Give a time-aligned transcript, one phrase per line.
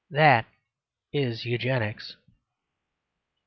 [0.09, 0.47] That
[1.13, 2.15] is Eugenics.